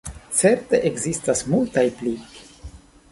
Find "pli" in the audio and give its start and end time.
2.01-2.15